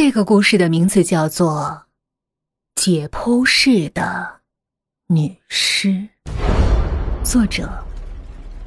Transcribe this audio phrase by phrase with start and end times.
[0.00, 1.84] 这个故事的名字叫做
[2.80, 4.42] 《解剖室的
[5.08, 5.88] 女尸》，
[7.24, 7.68] 作者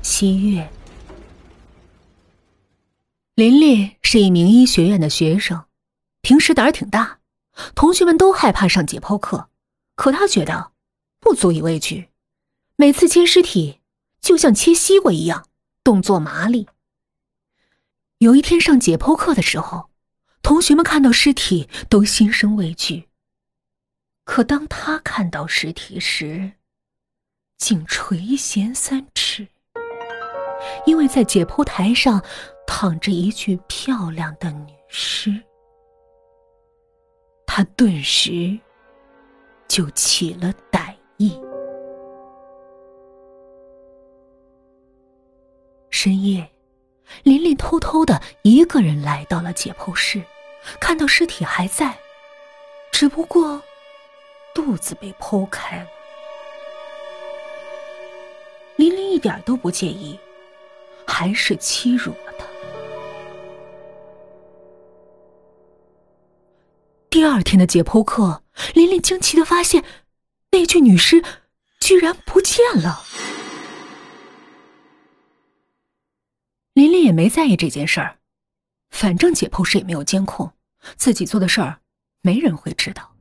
[0.01, 0.69] 西月。
[3.35, 5.63] 琳琳是一名医学院的学生，
[6.21, 7.19] 平时胆儿挺大，
[7.75, 9.47] 同学们都害怕上解剖课，
[9.95, 10.73] 可她觉得
[11.21, 12.09] 不足以畏惧。
[12.75, 13.79] 每次切尸体
[14.19, 15.47] 就像切西瓜一样，
[15.81, 16.67] 动作麻利。
[18.17, 19.90] 有一天上解剖课的时候。
[20.41, 23.07] 同学们看到尸体都心生畏惧，
[24.25, 26.51] 可当他看到尸体时，
[27.57, 29.47] 竟垂涎三尺，
[30.85, 32.23] 因为在解剖台上
[32.67, 35.41] 躺着一具漂亮的女尸，
[37.45, 38.59] 他顿时
[39.67, 41.39] 就起了歹意。
[45.89, 46.49] 深夜。
[47.23, 50.21] 琳琳偷偷的一个人来到了解剖室，
[50.79, 51.97] 看到尸体还在，
[52.91, 53.61] 只不过
[54.53, 55.87] 肚子被剖开了。
[58.77, 60.17] 琳琳一点都不介意，
[61.05, 62.45] 还是欺辱了他。
[67.09, 68.41] 第二天的解剖课，
[68.73, 69.83] 琳琳惊奇的发现，
[70.51, 71.21] 那具女尸
[71.79, 73.03] 居然不见了。
[76.73, 78.15] 琳琳也没在意这件事儿，
[78.91, 80.49] 反正解剖室也没有监控，
[80.95, 81.77] 自己做的事儿
[82.21, 83.11] 没人会知道。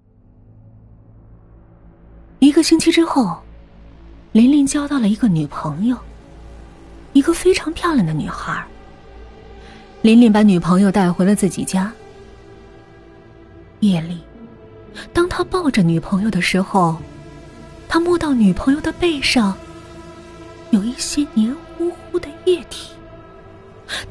[2.39, 3.43] 一个星期之后，
[4.31, 5.99] 琳琳交到了一个女朋友，
[7.13, 8.65] 一个非常漂亮的女孩。
[10.03, 11.93] 琳琳把女朋友带回了自己家。
[13.81, 14.21] 夜里，
[15.13, 16.97] 当他抱着女朋友的时候，
[17.89, 19.59] 他摸到女朋友的背上
[20.71, 21.97] 有一些黏糊糊。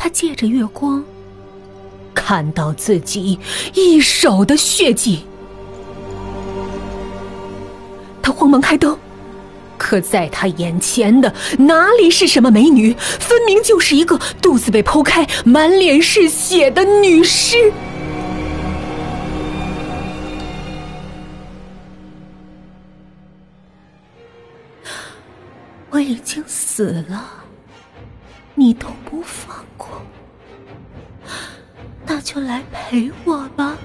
[0.02, 1.03] 他借着月光，
[2.16, 3.38] 看到自己
[3.73, 5.25] 一手的血迹。
[8.22, 8.97] 他慌忙开灯，
[9.78, 12.94] 可在他眼前的哪里是什么美女？
[13.19, 17.69] 分明就是一个肚子被剖开、满脸是血的女尸。
[25.90, 27.38] 我已经死了。
[28.59, 29.88] 你都不放过，
[32.06, 33.78] 那就来陪我吧！